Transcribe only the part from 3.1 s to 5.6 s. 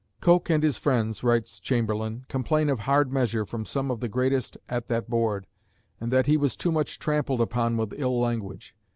measure from some of the greatest at that board,